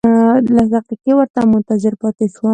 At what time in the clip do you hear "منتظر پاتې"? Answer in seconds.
1.53-2.25